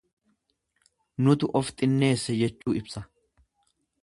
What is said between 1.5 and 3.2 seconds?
of xinneesse jechuu ibsa.